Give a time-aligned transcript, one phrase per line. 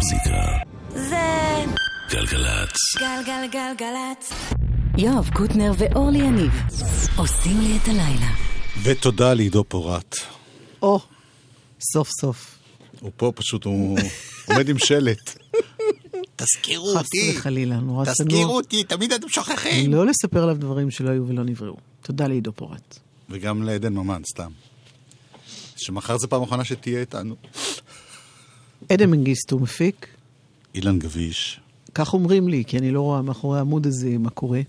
[0.00, 0.46] המוזיקה.
[0.94, 1.64] זה
[2.10, 2.76] גלגלצ.
[2.98, 4.32] גלגלגלגלצ.
[4.98, 6.52] יואב קוטנר ואורלי יניב
[7.16, 8.30] עושים לי את הלילה.
[8.82, 10.16] ותודה לעידו פורט.
[10.82, 11.00] או,
[11.92, 12.58] סוף סוף.
[13.00, 13.98] הוא פה פשוט, הוא
[14.46, 15.38] עומד עם שלט.
[16.36, 18.14] תזכירו חס אותי, וחלילה, נורא שנוא.
[18.14, 19.92] תזכירו אותי, תמיד אתם שוכחים.
[19.92, 21.76] לא לספר עליו דברים שלא היו ולא נבראו.
[22.02, 22.98] תודה לעידו פורט.
[23.30, 24.50] וגם לעדן ממן, סתם.
[25.76, 27.36] שמחר זה פעם אחרונה שתהיה איתנו.
[28.88, 30.06] עדן מנגיסטו מפיק,
[30.74, 31.60] אילן גביש.
[31.94, 34.60] כך אומרים לי, כי אני לא רואה מאחורי העמוד הזה מה קורה.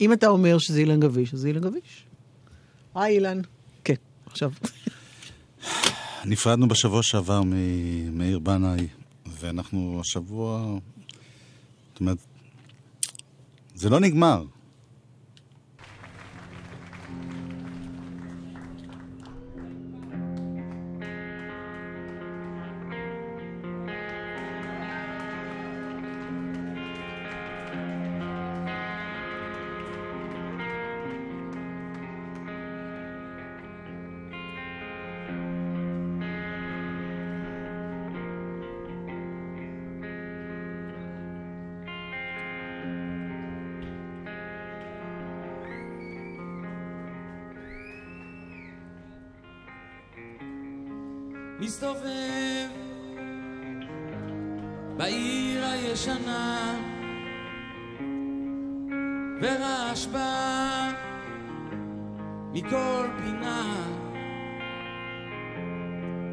[0.00, 2.04] אם אתה אומר שזה אילן גביש, אז זה אילן גביש.
[2.94, 3.40] היי אילן.
[3.84, 3.94] כן,
[4.26, 4.50] עכשיו.
[6.24, 8.86] נפרדנו בשבוע שעבר ממאיר בנאי,
[9.40, 10.78] ואנחנו השבוע...
[11.92, 12.18] זאת אומרת,
[13.74, 14.44] זה לא נגמר.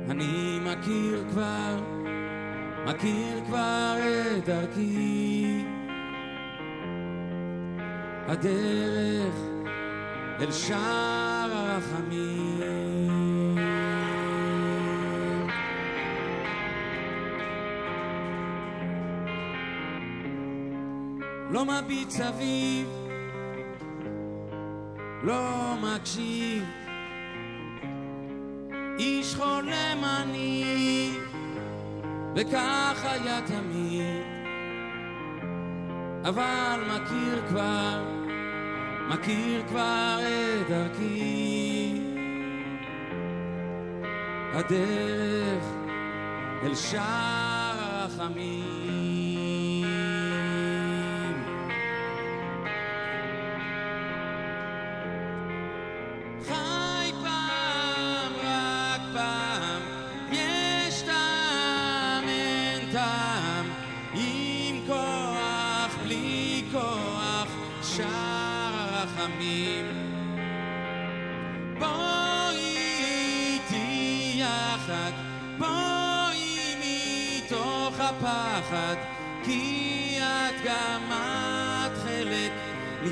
[0.09, 1.79] אני מכיר כבר,
[2.85, 3.95] מכיר כבר
[4.37, 5.63] את דרכי
[8.27, 9.35] הדרך
[10.39, 12.63] אל שער הרחמים
[21.51, 22.87] לא מביט סביב,
[25.23, 26.82] לא מקשיב.
[29.33, 31.11] איש חולם אני,
[32.35, 34.23] וכך היה תמיד.
[36.25, 38.03] אבל מכיר כבר,
[39.09, 42.01] מכיר כבר את דרכי.
[44.53, 45.63] הדרך
[46.63, 48.82] אל שער הרחמים.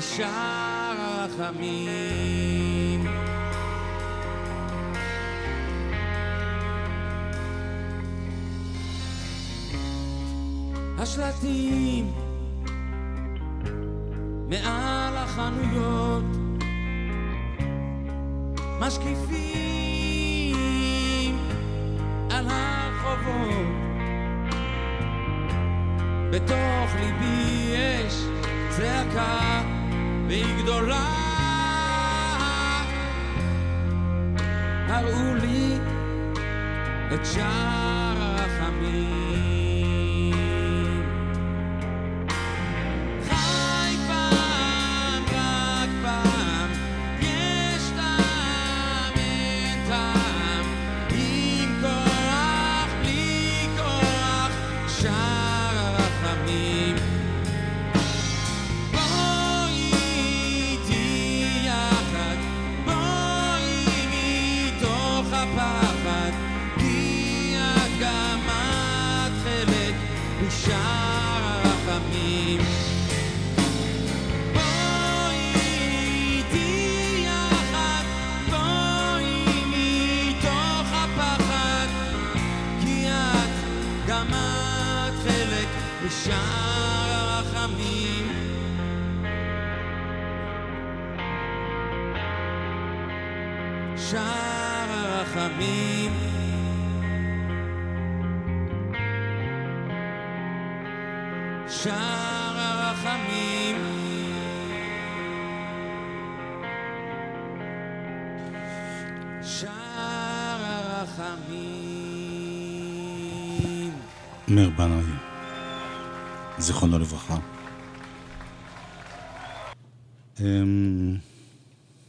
[0.02, 3.06] משער הרחמים.
[10.98, 12.12] השלטים
[14.48, 16.24] מעל החנויות
[18.80, 20.56] משקיפים
[22.30, 23.66] על הרחובות
[26.30, 28.24] בתוך ליבי יש
[28.70, 29.81] צעקה
[30.32, 31.06] והיא גדולה
[34.88, 35.78] הראו לי
[37.14, 39.21] את שער הרחמים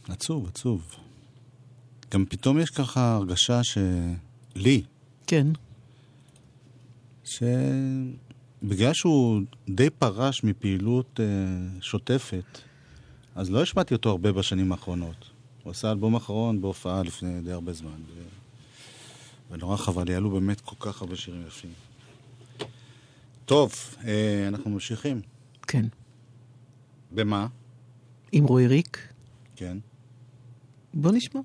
[0.08, 0.96] עצוב, עצוב.
[2.10, 4.82] גם פתאום יש ככה הרגשה שלי,
[5.26, 5.46] כן.
[7.24, 11.26] שבגלל שהוא די פרש מפעילות אה,
[11.80, 12.58] שוטפת,
[13.34, 15.30] אז לא השמעתי אותו הרבה בשנים האחרונות.
[15.62, 18.00] הוא עשה אלבום אחרון בהופעה לפני די הרבה זמן.
[18.14, 18.22] ו...
[19.50, 21.72] ונורא חבל, יעלו באמת כל כך הרבה שירים יפים.
[23.44, 23.72] טוב,
[24.04, 25.20] אה, אנחנו ממשיכים.
[25.62, 25.86] כן.
[27.12, 27.46] במה?
[28.36, 28.98] עם רועי ריק?
[29.56, 29.76] כן.
[30.94, 31.40] בוא נשמע.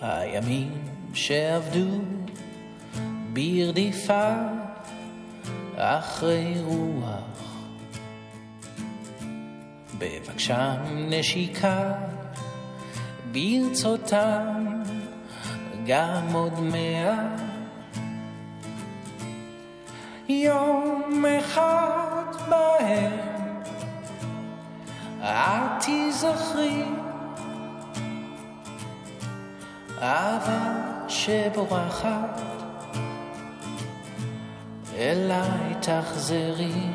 [0.00, 0.72] הימים
[1.14, 2.00] שעבדו
[3.32, 4.32] ברדיפה
[5.76, 7.64] אחרי רוח,
[9.98, 11.94] בבקשם נשיקה
[13.32, 14.82] ברצותם
[15.86, 17.52] גם עוד מאה.
[20.28, 23.12] יום אחד בהם
[25.20, 26.84] את תזכרי
[30.02, 30.72] אהבה
[31.08, 32.40] שבורחת
[34.96, 36.86] אליי תחזרי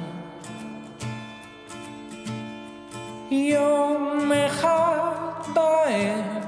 [3.31, 5.26] יום אחד
[5.57, 6.41] בהם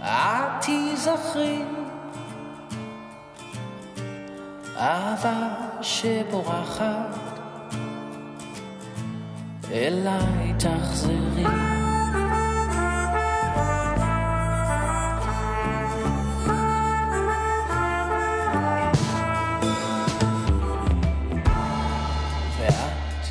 [0.00, 1.62] את תזכרי
[4.76, 5.48] אהבה
[5.82, 7.18] שבורחת.
[9.72, 11.44] אליי תחזרי.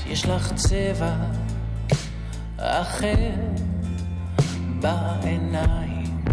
[0.09, 1.13] יש לך צבע
[2.57, 3.13] אחר
[4.81, 6.23] בעיניים.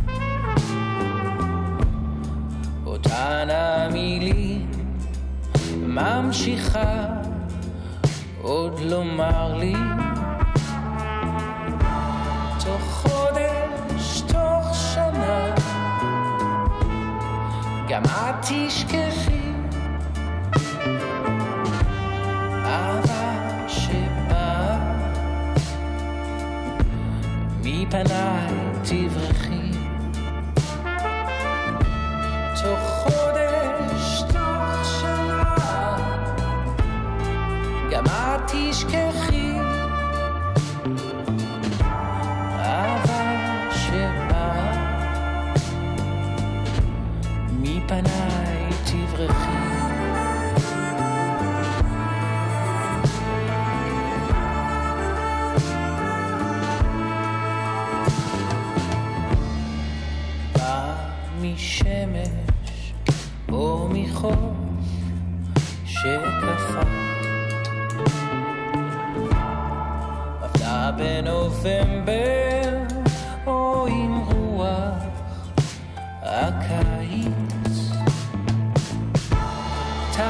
[2.87, 4.71] אותן המילים
[5.87, 7.07] ממשיכה
[8.43, 9.75] עוד לומר לי.
[12.65, 15.55] תוך חודש, תוך שנה
[17.89, 19.34] גם את תשכחי
[27.84, 29.63] מפניי תברחי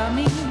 [0.08, 0.43] תמיד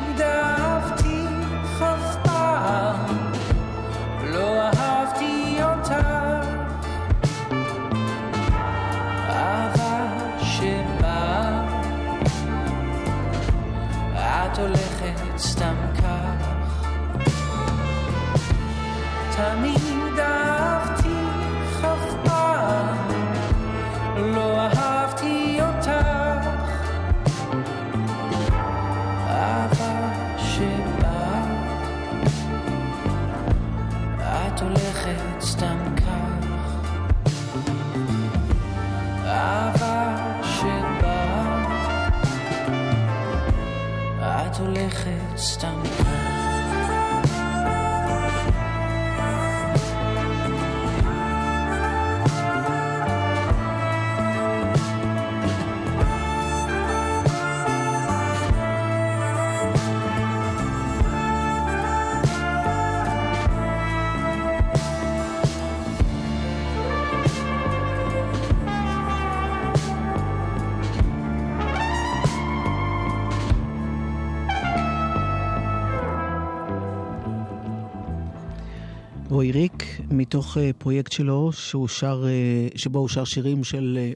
[80.14, 84.12] מתוך אה, פרויקט שלו, שהוא שר, אה, שבו הוא שר שירים של אה,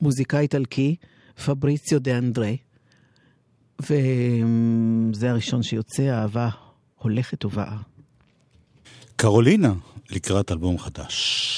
[0.00, 0.96] מוזיקאי איטלקי,
[1.44, 2.56] פבריציו דה אנדרי.
[3.80, 6.48] וזה הראשון שיוצא, אהבה
[6.94, 7.76] הולכת ובאה.
[9.16, 9.72] קרולינה,
[10.10, 11.52] לקראת אלבום חדש.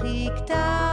[0.00, 0.91] חיכתה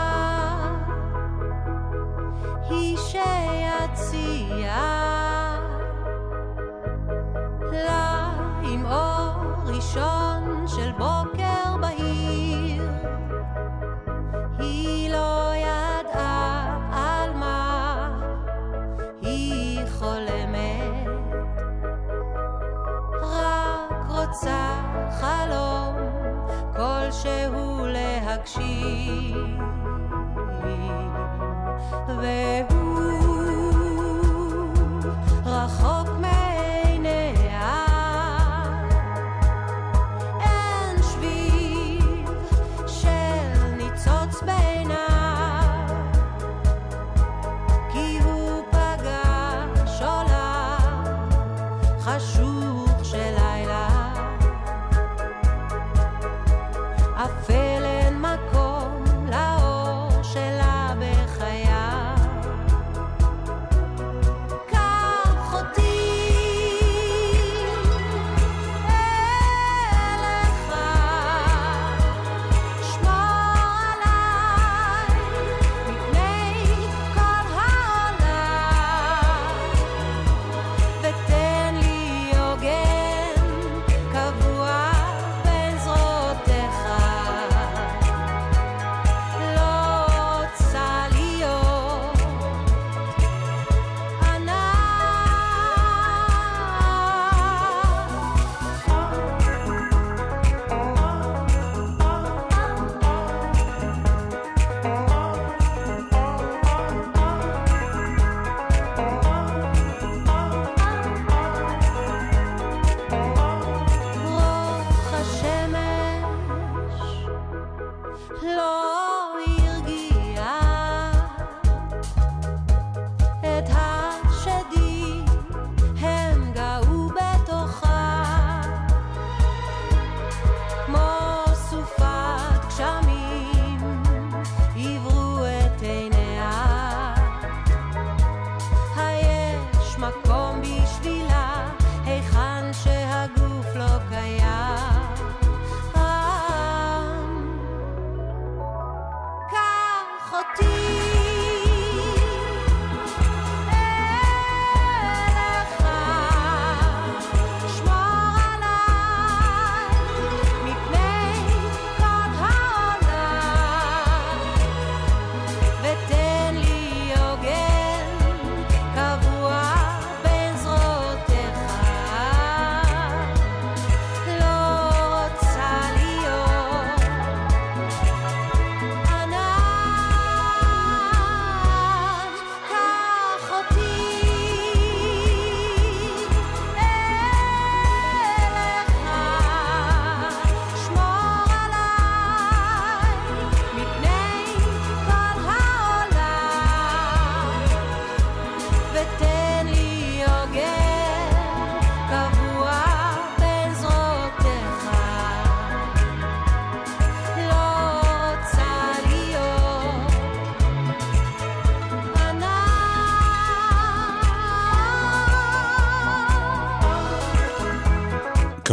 [32.07, 32.78] כלשהו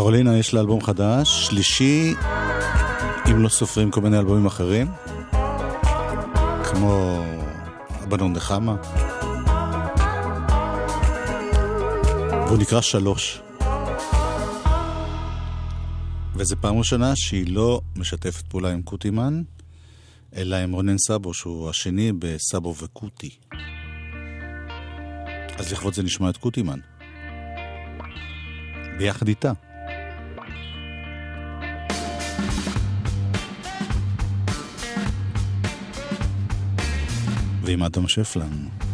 [0.06, 2.14] קרולינה יש לה אלבום חדש, שלישי,
[3.30, 4.86] אם לא סופרים כל מיני אלבומים אחרים,
[6.64, 7.22] כמו
[7.88, 8.76] הבנון נחמה.
[12.46, 13.40] והוא נקרא שלוש.
[16.34, 19.42] וזו פעם ראשונה שהיא לא משתפת פעולה עם קוטימן,
[20.36, 23.36] אלא עם רונן סאבו, שהוא השני בסאבו וקוטי.
[25.58, 26.78] אז לכבוד זה נשמע את קוטימן.
[28.98, 29.52] ביחד איתה.
[37.66, 38.85] ועם אדם שפלן.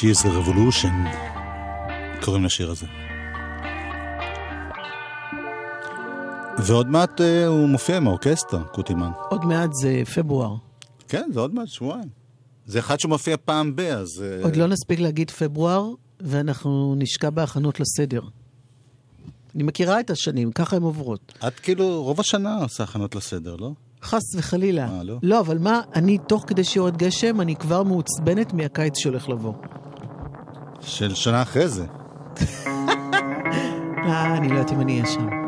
[0.00, 0.92] She is a revolution,
[2.24, 2.86] קוראים לשיר הזה.
[6.58, 9.10] ועוד מעט אה, הוא מופיע עם האורקסטרה, קוטימן.
[9.30, 10.54] עוד מעט זה פברואר.
[11.08, 12.08] כן, זה עוד מעט שבועיים.
[12.66, 14.22] זה אחד שמופיע פעם ב, אז...
[14.22, 18.20] אה, עוד לא נספיק להגיד פברואר, ואנחנו נשקע בהכנות לסדר.
[19.54, 21.32] אני מכירה את השנים, ככה הן עוברות.
[21.48, 23.70] את כאילו רוב השנה עושה הכנות לסדר, לא?
[24.02, 24.88] חס וחלילה.
[24.88, 25.16] אה, לא?
[25.22, 29.52] לא, אבל מה, אני, תוך כדי שיורד גשם, אני כבר מעוצבנת מהקיץ שהולך לבוא.
[30.80, 31.86] של שנה אחרי זה.
[34.04, 35.47] אה, אני לא יודעת אם אני אהיה שם.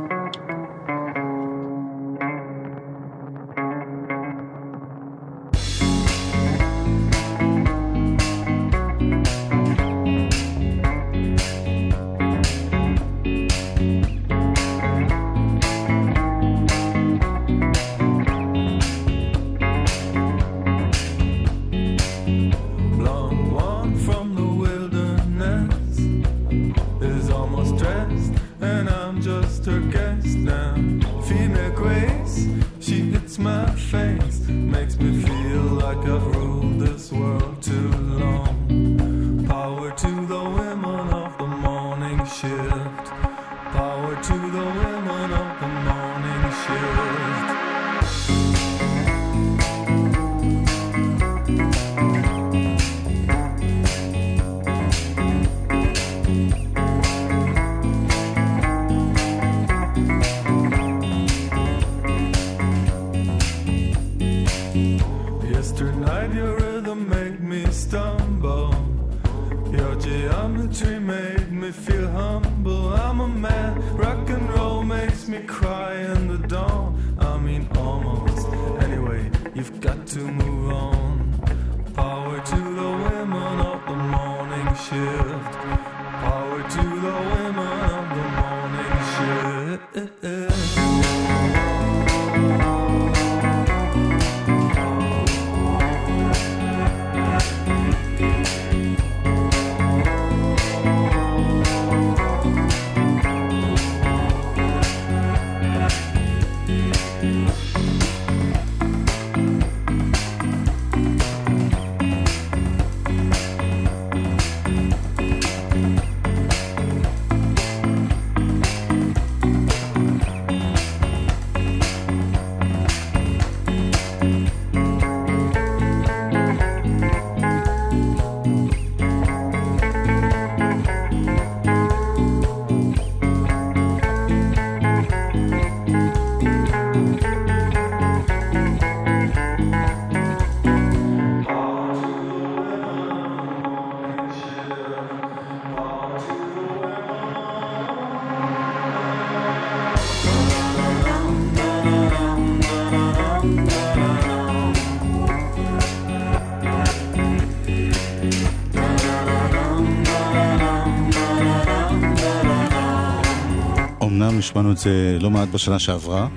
[164.50, 166.28] השמענו את זה לא מעט בשנה שעברה.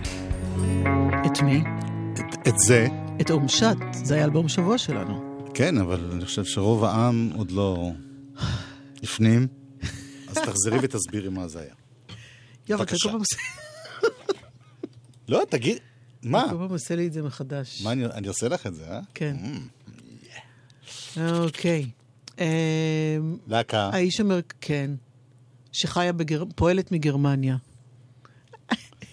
[1.26, 1.64] את מי?
[2.14, 2.88] את, את זה,
[3.22, 5.46] את אומשת, זה היה אלבום שבוע שלנו.
[5.54, 7.92] כן, אבל אני חושב שרוב העם עוד לא
[9.04, 9.48] הפנים,
[10.28, 11.74] אז תחזרי ותסבירי מה זה היה.
[12.70, 12.96] יואב, אתה.
[13.04, 13.38] כל פעם עושה-
[15.30, 15.78] לא, תגיד,
[16.24, 16.44] מה?
[16.50, 17.82] כל פעם עושה לי את זה מחדש.
[17.84, 19.00] מה אני, אני עושה לך את זה, אה?
[19.14, 19.36] כן.
[21.22, 21.86] אוקיי.
[22.40, 22.46] אמ,
[23.48, 23.90] להקה.
[23.94, 24.92] האיש אמר, כן,
[25.72, 26.44] שחיה בגר...
[26.56, 27.56] פועלת מגרמניה.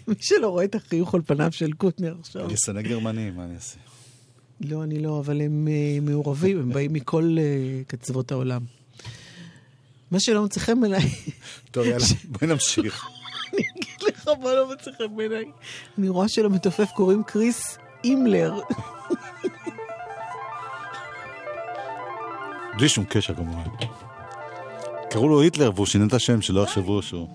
[0.09, 2.47] מי שלא רואה את החיוך על פניו של קוטנר עכשיו.
[2.47, 3.79] אני שונא גרמנים, מה אני אעשה?
[4.61, 8.63] לא, אני לא, אבל הם אה, מעורבים, הם באים מכל אה, קצוות העולם.
[10.11, 11.11] מה שלא מוצא חן בעיניי,
[11.71, 13.05] טוב, יאללה, בואי נמשיך.
[13.55, 15.45] אני אגיד לך מה לא מוצא חן בעיניי.
[15.99, 18.61] אני רואה שלמתופף קוראים קריס אימלר.
[22.79, 23.71] בלי שום קשר כמובן.
[25.11, 27.29] קראו לו היטלר והוא שינה את השם, שלא יחשבו שהוא...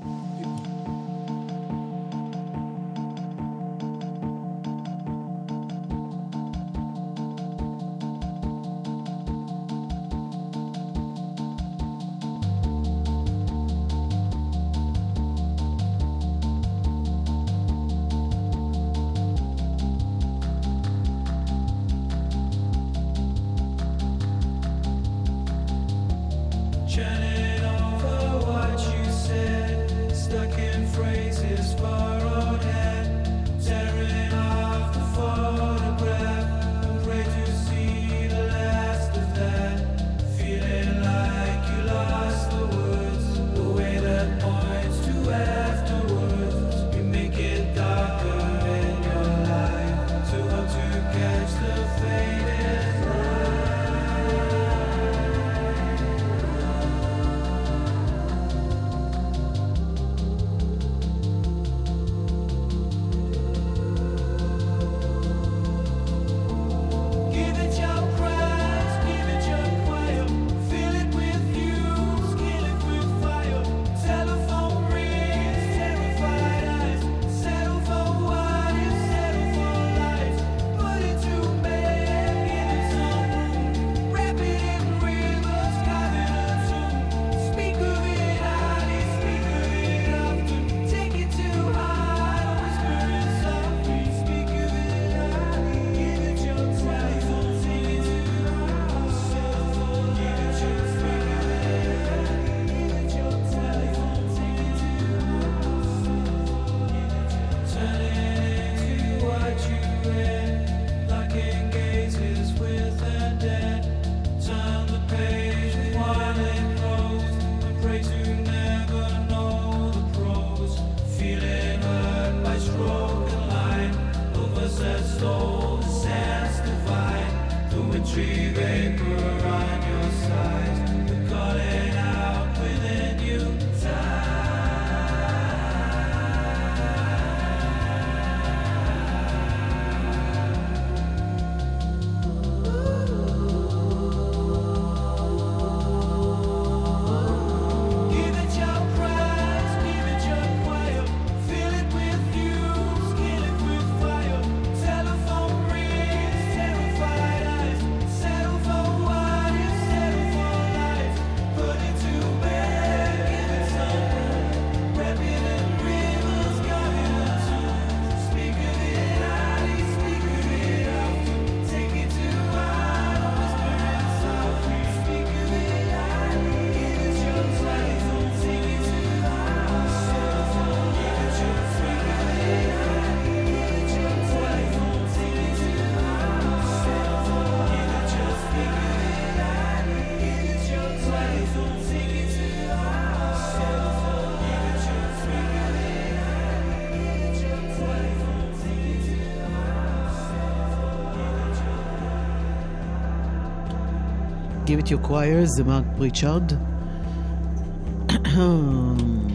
[204.75, 206.51] Give it your choir זה מרק פריצ'ארד.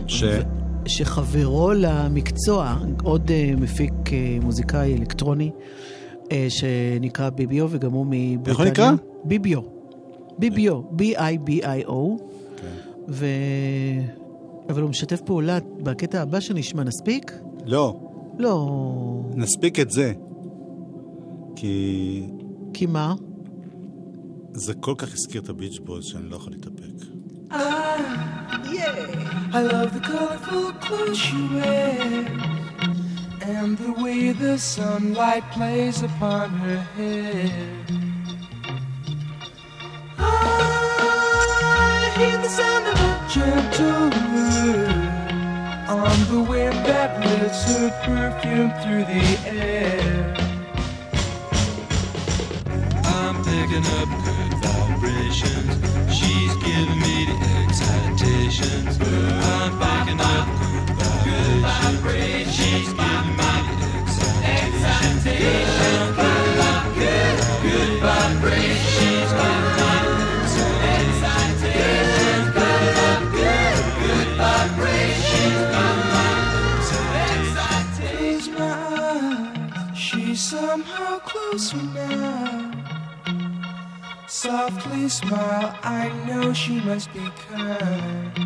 [0.07, 0.25] ש?
[0.87, 5.51] שחברו למקצוע, עוד אה, מפיק אה, מוזיקאי אלקטרוני,
[6.33, 8.51] אה, שנקרא ביביו, וגם הוא מבריטניה.
[8.51, 8.93] איך הוא נקרא?
[9.25, 9.61] ביביו.
[10.39, 11.93] ביביו, B-I-B-I-O.
[13.09, 13.27] ו...
[14.69, 17.33] אבל הוא משתף פעולה בקטע הבא שנשמע, נספיק?
[17.67, 18.01] לא,
[18.39, 18.71] לא.
[19.35, 20.13] נספיק את זה.
[21.57, 22.27] כי
[22.73, 23.15] כי מה?
[24.54, 27.06] זה כל כך הזכיר את הביץ' בויז שאני לא יכול להתאפק.
[28.72, 28.82] יש!
[29.54, 32.28] I love the colorful clothes she wears
[33.54, 37.52] and the way the sunlight plays upon her hair.
[40.18, 45.06] I hear the sound of a gentle word
[46.02, 50.36] on the wind that lifts her perfume through the air.
[53.18, 54.39] I'm picking up good
[55.01, 56.15] vibrations.
[56.15, 58.99] She's giving me the excitations.
[59.01, 60.47] I'm picking up
[61.25, 62.55] good vibrations.
[62.55, 63.53] She's giving me
[64.07, 65.90] the excitations.
[84.33, 88.39] Softly smile, I know she must be kind.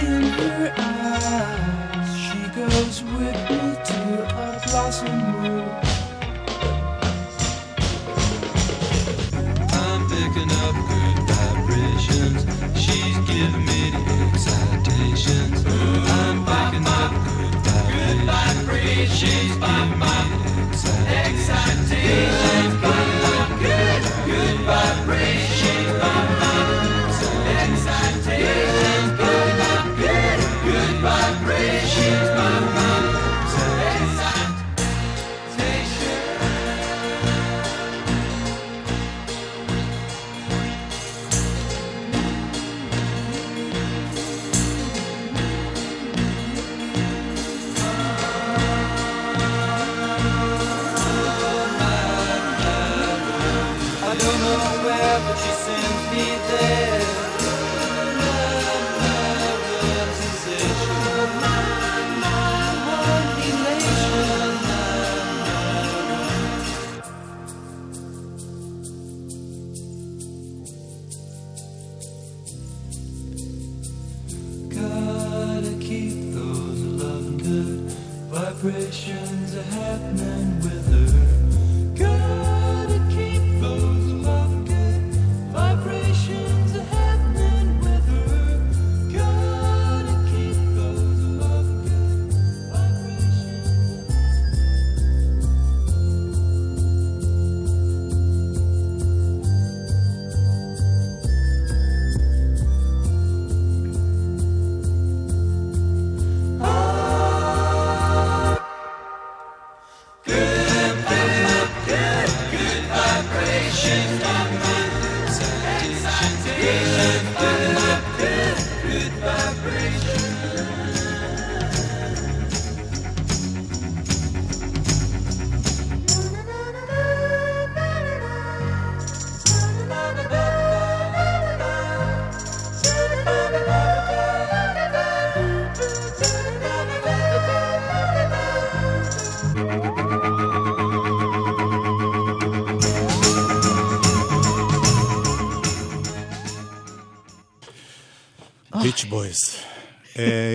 [0.00, 4.02] In her eyes, she goes with me to
[4.34, 5.70] a blossom room.
[9.70, 12.42] I'm picking up good vibrations.
[12.76, 15.64] She's giving me the excitations.
[16.10, 19.18] I'm picking up good vibrations.
[19.18, 19.61] She's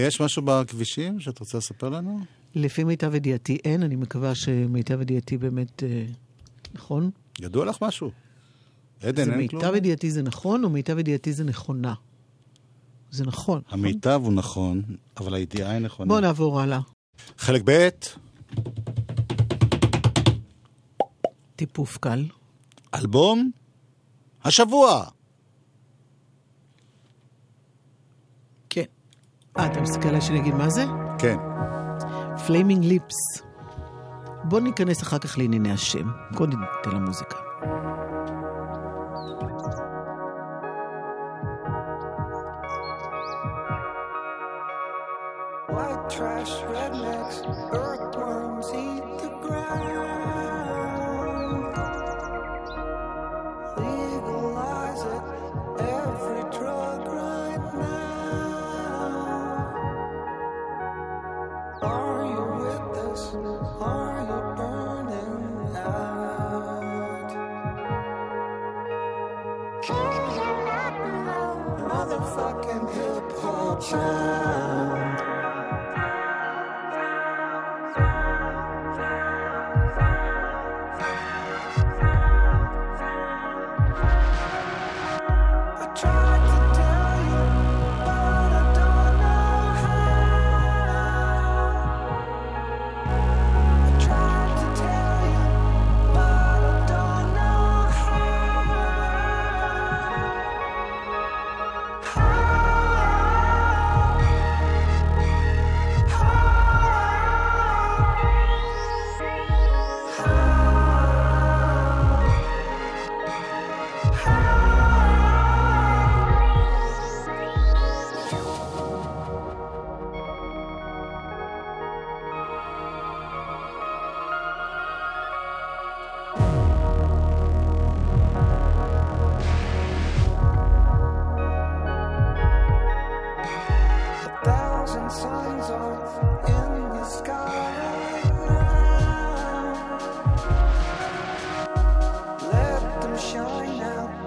[0.07, 2.19] יש משהו בכבישים שאת רוצה לספר לנו?
[2.55, 6.05] לפי מיטב ידיעתי אין, אני מקווה שמיטב ידיעתי באמת אה,
[6.73, 7.09] נכון.
[7.39, 8.11] ידוע לך משהו?
[9.03, 9.61] עדן, אין כלום?
[9.61, 11.93] מיטב ידיעתי זה נכון, או מיטב ידיעתי זה נכונה?
[13.11, 13.61] זה נכון.
[13.65, 13.79] נכון?
[13.79, 14.81] המיטב הוא נכון,
[15.17, 16.07] אבל הידיעה היא נכונה.
[16.07, 16.79] בואו נעבור הלאה.
[17.37, 17.89] חלק ב',
[21.55, 22.25] טיפוף קל.
[22.93, 23.51] אלבום
[24.43, 25.03] השבוע.
[28.69, 28.83] כן.
[29.59, 30.83] אה, אתה מסתכל עליי שאני אגיד מה זה?
[31.17, 31.37] כן.
[32.47, 33.41] Flaming Lips.
[34.43, 36.07] בואו ניכנס אחר כך לענייני השם.
[36.35, 37.35] קודם ניתן למוזיקה.
[45.69, 47.37] White trash, rednecks,
[47.83, 50.07] earthworms eat the ground.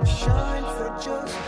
[0.04, 1.39] shine for just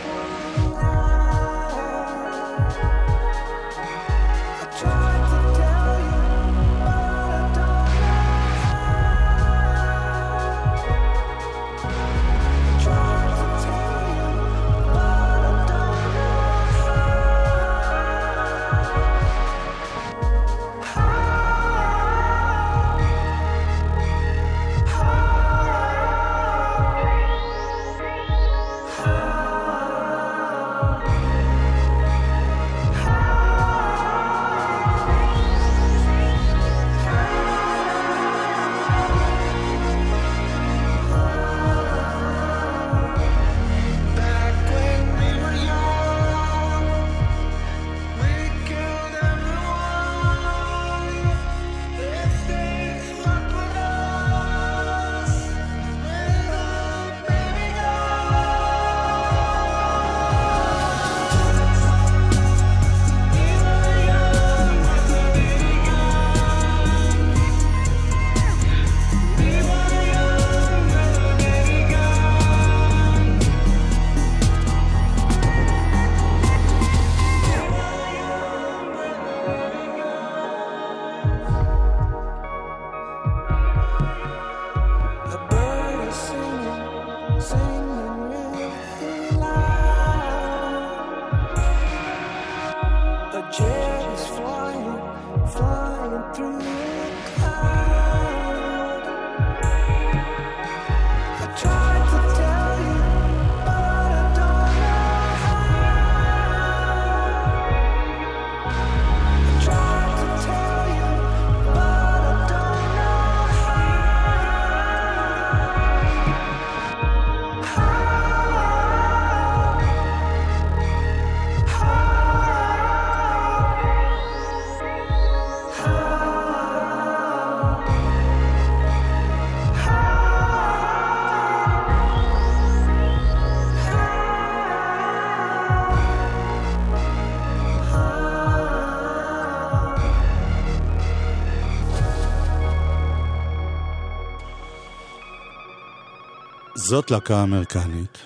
[146.93, 148.17] זאת להקה אמריקנית,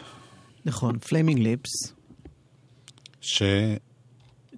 [0.65, 1.93] נכון, Flaming Lips.
[3.22, 3.80] שהתחילה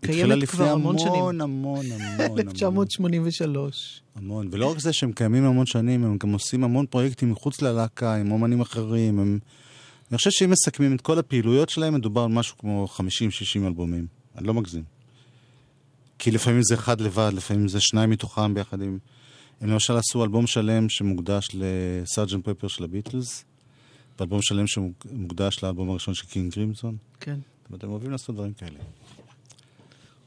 [0.01, 1.13] קיימת לפני המון שנים.
[1.13, 2.39] המון, המון, המון, המון.
[2.47, 4.01] 1983.
[4.15, 4.47] המון.
[4.51, 8.31] ולא רק זה שהם קיימים המון שנים, הם גם עושים המון פרויקטים מחוץ ללהקה, עם
[8.31, 9.19] אומנים אחרים.
[9.19, 9.39] הם...
[10.11, 13.01] אני חושב שאם מסכמים את כל הפעילויות שלהם, מדובר על משהו כמו 50-60
[13.67, 14.07] אלבומים.
[14.37, 14.83] אני לא מגזים.
[16.19, 18.97] כי לפעמים זה אחד לבד, לפעמים זה שניים מתוכם ביחד עם...
[19.61, 23.45] הם למשל עשו אלבום שלם שמוקדש ל Sergeant Pepper של הביטלס,
[24.19, 26.97] ואלבום שלם שמוקדש לאלבום הראשון של King Crimson.
[27.19, 27.35] כן.
[27.61, 28.79] זאת אומרת, הם אוהבים לעשות דברים כאלה.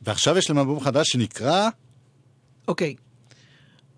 [0.02, 1.68] ועכשיו יש להם אלבום חדש שנקרא...
[2.68, 2.94] אוקיי.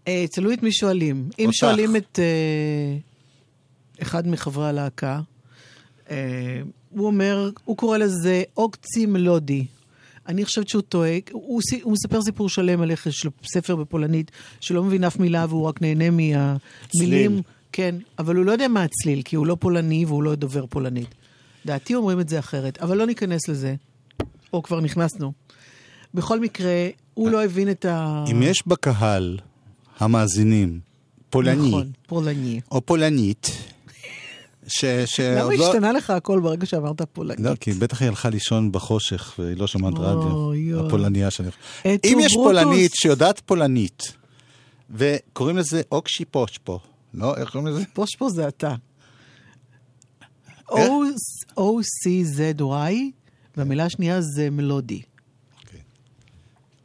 [0.09, 1.29] אה, תלוי את מי שואלים.
[1.39, 1.57] אם אותך.
[1.57, 2.97] שואלים את אה,
[4.03, 5.21] אחד מחברי הלהקה,
[6.11, 9.67] אה, הוא אומר, הוא קורא לזה Oczy Mlody.
[10.29, 14.31] אני חושבת שהוא טועה, הוא, הוא מספר סיפור שלם על איך יש לו ספר בפולנית,
[14.61, 16.61] שלא מבין אף מילה והוא רק נהנה מהמילים.
[16.89, 17.41] צליל.
[17.77, 21.15] כן, אבל הוא לא יודע מה הצליל, כי הוא לא פולני והוא לא דובר פולנית.
[21.67, 23.75] דעתי אומרים את זה אחרת, אבל לא ניכנס לזה.
[24.53, 25.33] או כבר נכנסנו.
[26.15, 28.25] בכל מקרה, הוא לא הבין את ה...
[28.31, 29.39] אם יש בקהל
[29.99, 30.81] המאזינים
[31.31, 32.61] פולני, נכון, פולני.
[32.71, 33.51] או פולנית,
[34.67, 34.85] ש...
[34.85, 35.21] ש...
[35.21, 37.43] למה לא- השתנה לך הכל ברגע שאמרת פולני?
[37.43, 40.31] לא, כי בטח היא הלכה לישון בחושך והיא לא אוי, רדיו.
[40.31, 40.87] אוי.
[40.87, 41.49] הפולניה שאני...
[41.85, 42.35] אם יש.
[42.35, 44.13] פולנית שיודעת פולנית,
[44.91, 46.81] וקוראים לזה אוקשי פושפו,
[47.15, 47.37] לא?
[47.37, 47.85] איך קוראים לזה?
[47.93, 48.75] פושפו זה אתה.
[50.77, 50.91] איך?
[51.51, 52.95] O-C-Z-Y,
[53.57, 55.03] והמילה השנייה זה מלודי.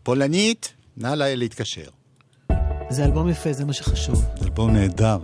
[0.03, 1.89] פולנית, נא לה להתקשר.
[2.89, 4.15] זה אלבום יפה, זה מה שחשוב.
[4.15, 5.19] זה אלבום נהדר.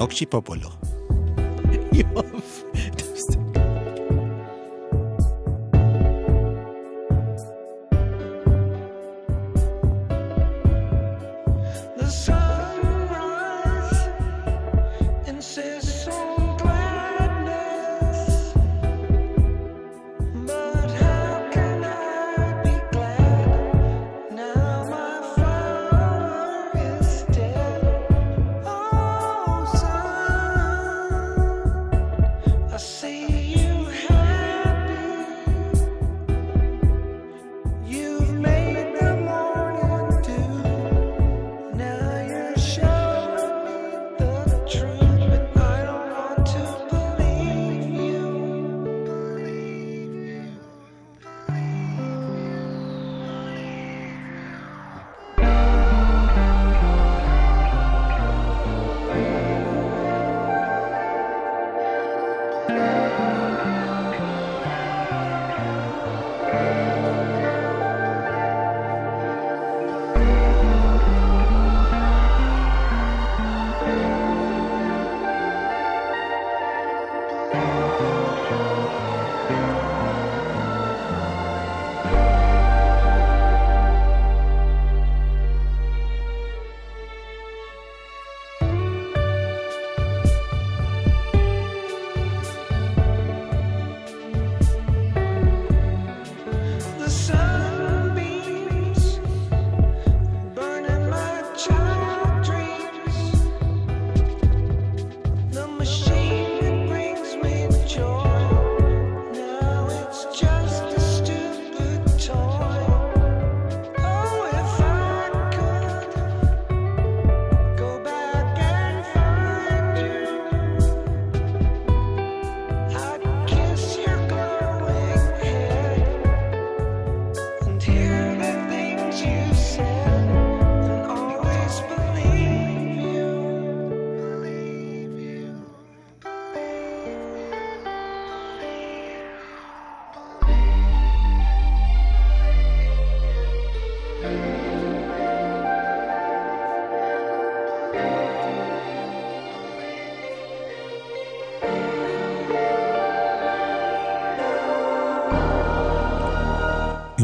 [0.00, 0.70] אוקשי פופולו.
[1.92, 2.51] יואב.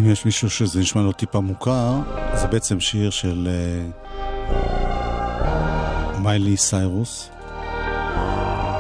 [0.09, 1.93] יש מישהו שזה נשמע לו טיפה מוכר,
[2.35, 3.85] זה בעצם שיר של אה,
[6.19, 7.31] מיילי סיירוס.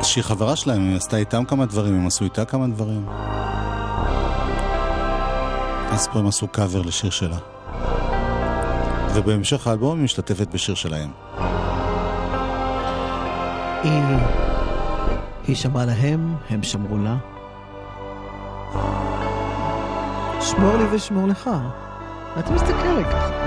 [0.03, 3.09] שהיא חברה שלהם, היא עשתה איתם כמה דברים, הם עשו איתה כמה דברים.
[5.91, 7.39] אז פה הם עשו קאבר לשיר שלה.
[9.15, 11.11] ובהמשך האלבום היא משתתפת בשיר שלהם.
[13.83, 14.03] היא,
[15.47, 17.38] היא שמרה להם, הם שמרו לה.
[20.51, 21.47] שמור לי ושמור לך.
[21.47, 23.38] מה אתה מסתכל עליי ככה?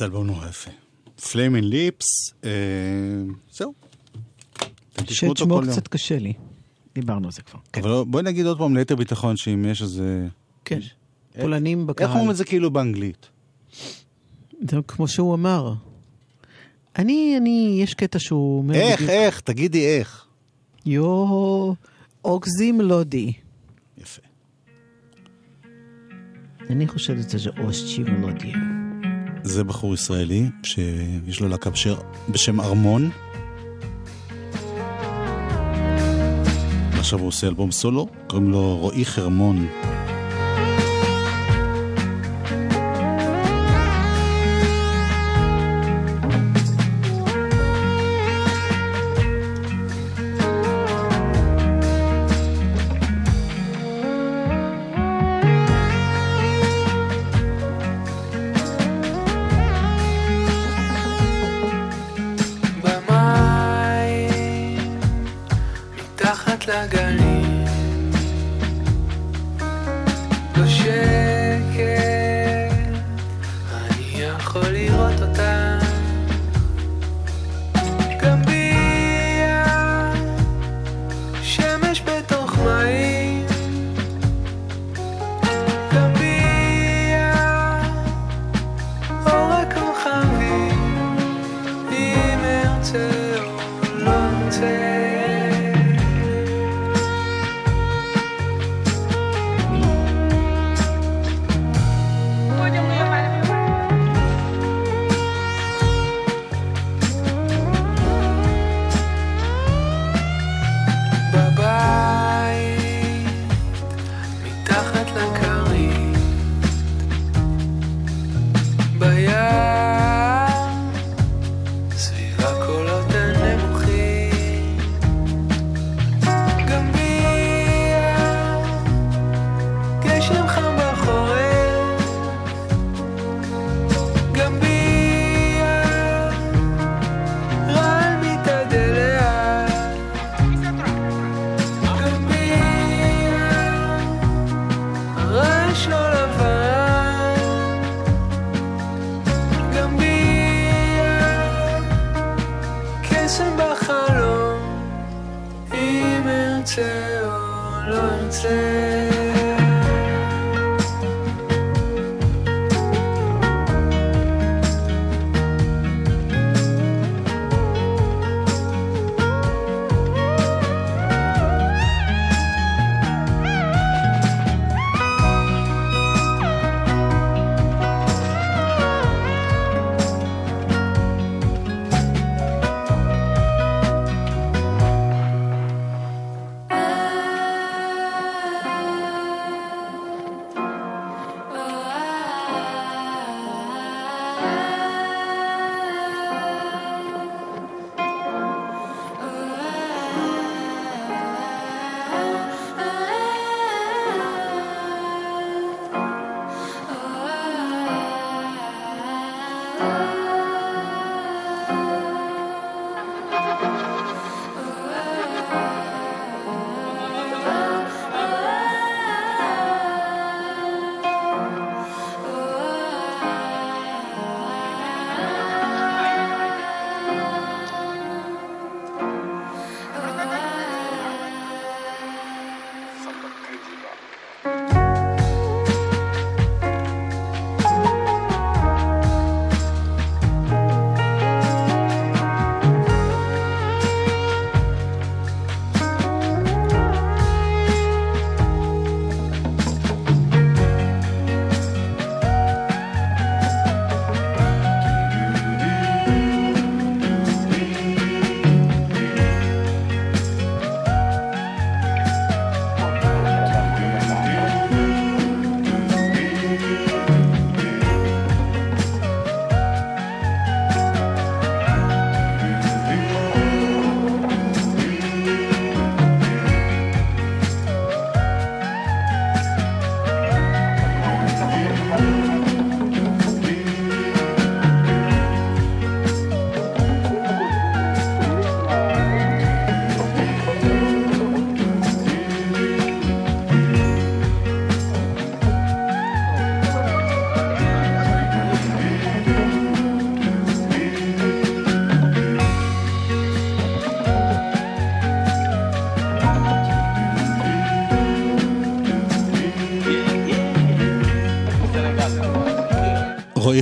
[0.00, 0.70] זה אלבום נורא יפה.
[1.32, 2.06] פליימין ליפס,
[2.44, 2.50] אה,
[3.52, 3.72] זהו.
[4.96, 5.72] כל יום.
[5.72, 6.32] קצת קשה לי.
[6.94, 7.58] דיברנו על זה כבר.
[7.72, 7.80] כן.
[7.80, 10.26] אבל בואי נגיד עוד פעם ליתר ביטחון שאם יש איזה...
[10.64, 10.78] כן.
[10.78, 10.94] יש-
[11.40, 12.06] פולנים בקהל.
[12.06, 13.28] איך אומרים את זה כאילו באנגלית?
[14.70, 15.74] זה כמו שהוא אמר.
[16.98, 18.74] אני, אני, יש קטע שהוא אומר...
[18.74, 19.40] איך, בדיוק, איך?
[19.40, 20.26] תגידי איך.
[20.86, 21.72] יו,
[22.24, 23.32] אוקזי מלודי.
[23.98, 24.22] יפה.
[26.70, 28.52] אני חושבת שזה אושצ'י מלודי.
[29.42, 31.94] זה בחור ישראלי שיש לו להקה בשם,
[32.28, 33.10] בשם ארמון.
[36.98, 39.68] עכשיו הוא עושה אלבום סולו, קוראים לו רועי חרמון.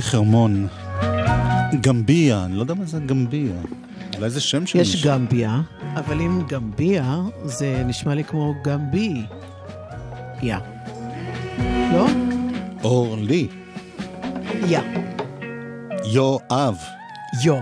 [0.09, 0.67] חרמון.
[1.81, 3.53] גמביה, אני לא יודע מה זה גמביה.
[4.17, 5.11] אולי זה שם של יש מישהו.
[5.11, 5.61] גמביה,
[5.95, 9.25] אבל אם גמביה, זה נשמע לי כמו גמבי.
[10.41, 10.55] יא.
[11.93, 12.07] לא?
[12.83, 13.47] אורלי.
[14.67, 14.79] יא.
[16.13, 16.77] יואב.
[17.43, 17.55] יו.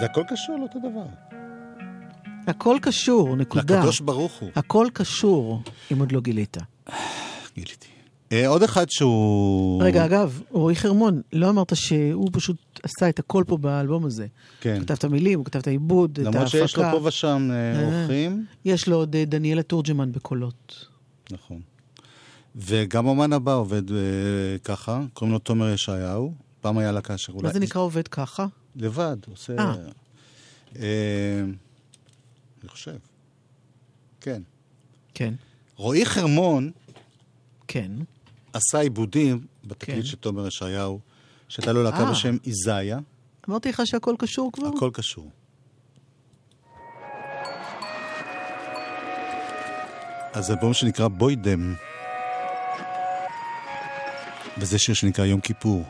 [0.00, 1.06] זה הכל קשור לאותו דבר.
[2.46, 3.78] הכל קשור, נקודה.
[3.78, 4.50] לקדוש ברוך הוא.
[4.56, 5.62] הכל קשור,
[5.92, 6.56] אם עוד לא גילית.
[7.56, 7.85] גיליתי.
[8.32, 9.82] אה, עוד אחד שהוא...
[9.82, 14.26] רגע, אגב, רועי חרמון, לא אמרת שהוא פשוט עשה את הכל פה באלבום הזה.
[14.60, 14.74] כן.
[14.74, 16.38] הוא כתב את המילים, הוא כתב את העיבוד, את ההפקה.
[16.38, 18.00] למרות שיש לו פה ושם אה, אה.
[18.00, 18.46] אורחים.
[18.64, 20.86] יש לו עוד דניאלה תורג'מן בקולות.
[21.30, 21.60] נכון.
[22.56, 23.82] וגם האמן הבא עובד
[24.64, 26.34] ככה, קוראים לו תומר ישעיהו.
[26.60, 27.46] פעם היה לה כאשר אולי...
[27.46, 28.46] מה זה נקרא עובד ככה?
[28.76, 29.74] לבד, עושה...
[30.72, 32.96] אני חושב.
[34.20, 34.42] כן.
[35.14, 35.34] כן.
[35.76, 36.70] רועי חרמון
[37.68, 37.92] כן.
[38.56, 40.04] עשה עיבודים בתקליט כן.
[40.06, 41.00] של תומר ישעיהו,
[41.48, 42.10] שהייתה לו להקה אה.
[42.10, 42.98] בשם איזיה,
[43.48, 44.70] אמרתי לך שהכל קשור כבר?
[44.76, 45.30] הכל קשור.
[50.32, 51.74] אז אלבום שנקרא בוידם,
[54.58, 55.84] וזה שיר שנקרא יום כיפור.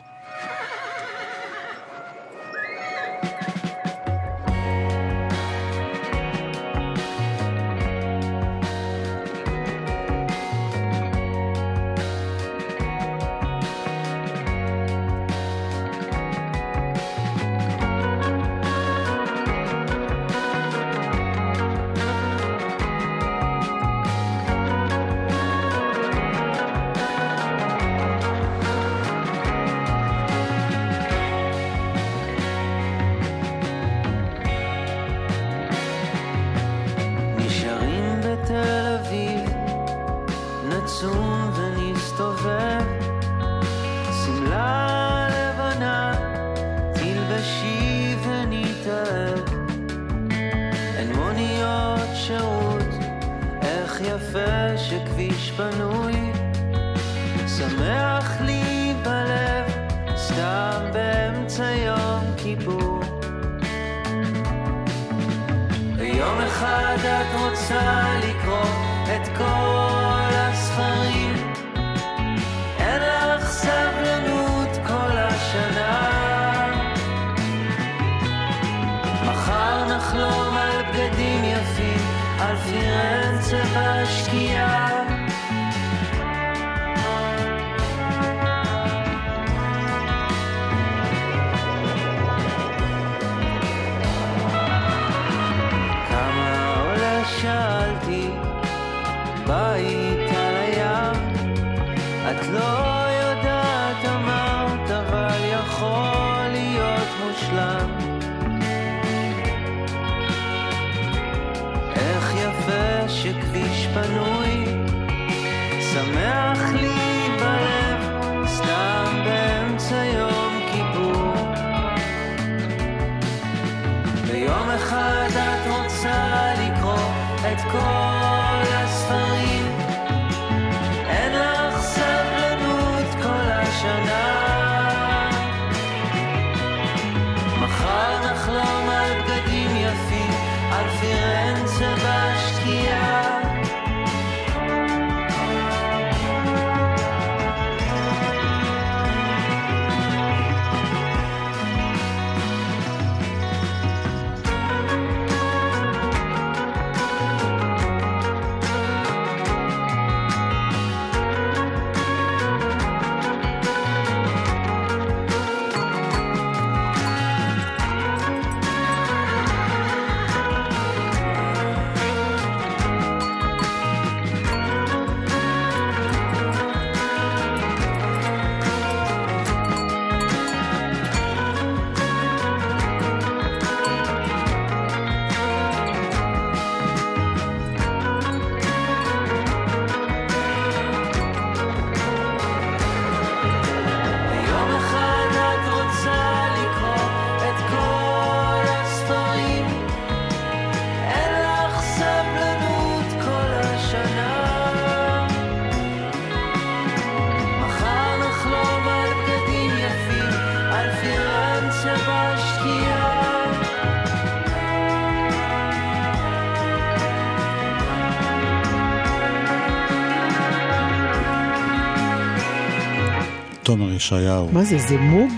[223.67, 224.49] תומר ישעיהו.
[224.51, 225.31] מה זה, זה מוג?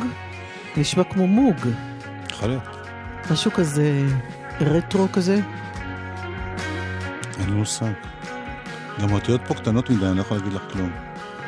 [0.77, 1.55] נשמע כמו מוג.
[2.31, 2.63] יכול להיות.
[3.31, 4.05] משהו כזה
[4.61, 5.39] רטרו כזה.
[7.39, 7.91] אין לי מושג.
[9.01, 10.91] גם האותיות פה קטנות מדי, אני לא יכול להגיד לך כלום.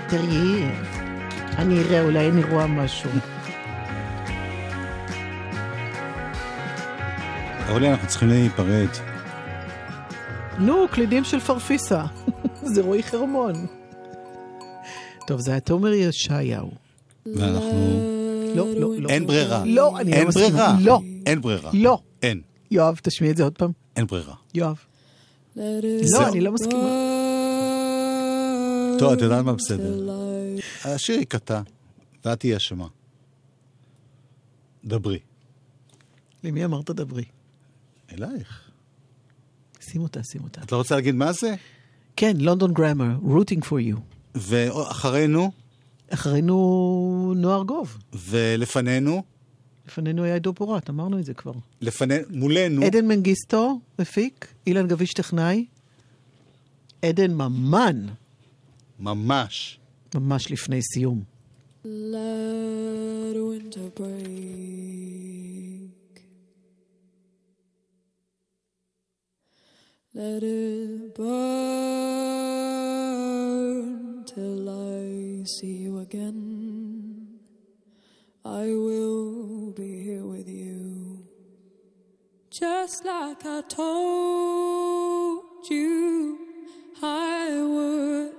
[0.07, 0.69] תראי,
[1.57, 3.09] אני אראה, אולי אני רואה משהו.
[7.69, 8.89] אורלי, אנחנו צריכים להיפרד.
[10.57, 12.03] נו, קלידים של פרפיסה.
[12.73, 13.80] זה רועי חרמון.
[15.32, 16.71] טוב, זה היה תומר ישעיהו.
[17.25, 18.01] ואנחנו...
[18.55, 19.09] לא, לא, לא.
[19.09, 19.65] אין ברירה.
[19.65, 20.47] לא, אני לא אין מסכימה.
[20.49, 20.77] ברירה.
[20.82, 21.01] לא.
[21.25, 21.71] אין ברירה.
[21.73, 22.01] לא.
[22.21, 22.41] אין.
[22.71, 23.71] יואב, תשמיע את זה עוד פעם.
[23.95, 24.36] אין ברירה.
[24.53, 24.79] יואב.
[25.55, 26.89] לא, אני לא מסכימה.
[28.99, 30.09] טוב, את יודעת מה בסדר.
[30.86, 31.61] השיר ייקטע,
[32.25, 32.88] ואת תהיי אשמה.
[34.86, 35.19] דברי.
[36.43, 37.23] למי אמרת דברי?
[38.13, 38.71] אלייך.
[39.82, 40.61] שים אותה, שים אותה.
[40.61, 41.55] את לא רוצה להגיד מה זה?
[42.15, 43.97] כן, לונדון גרמר, רוטינג פור יו.
[44.36, 45.51] ואחרינו,
[46.09, 47.97] אחרינו נוער גוב.
[48.13, 49.23] ולפנינו,
[49.88, 51.53] לפנינו היה עידו פורט, אמרנו את זה כבר.
[51.82, 55.65] לפנינו, מולנו, עדן מנגיסטו, מפיק, אילן גביש טכנאי.
[57.01, 58.05] עדן ממן,
[58.99, 59.79] ממש.
[60.15, 61.23] ממש לפני סיום.
[61.86, 65.32] Let winter break.
[70.13, 72.61] Let it burn
[74.34, 77.39] till I see you again.
[78.45, 81.25] I will be here with you.
[82.49, 86.38] Just like I told you
[87.03, 88.32] I would.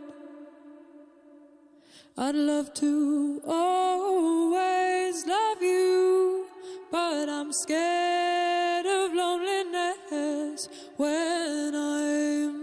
[2.17, 6.47] I'd love to always love you,
[6.91, 12.63] but I'm scared of loneliness when I'm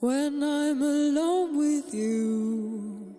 [0.00, 0.99] when I'm alone
[1.92, 3.14] you.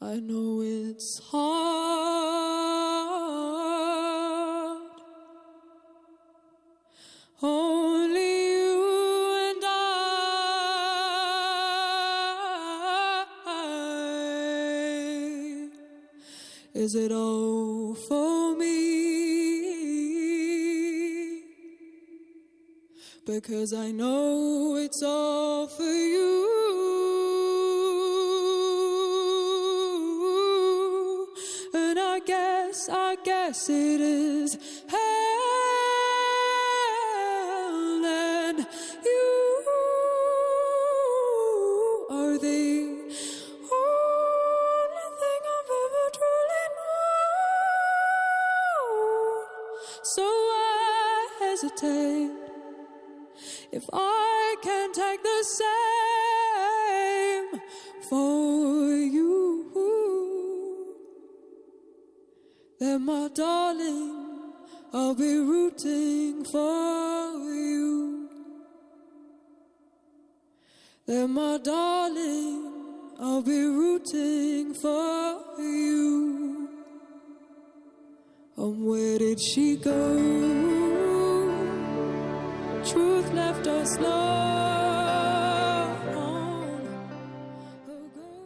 [0.00, 1.50] I know it's hard.
[7.42, 9.98] Only you and I.
[16.74, 17.79] Is it all
[23.30, 26.48] Because I know it's all for you.
[31.72, 34.56] And I guess, I guess it is